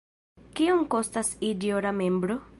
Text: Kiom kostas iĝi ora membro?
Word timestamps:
Kiom 0.61 0.81
kostas 0.95 1.31
iĝi 1.53 1.73
ora 1.83 1.95
membro? 2.01 2.45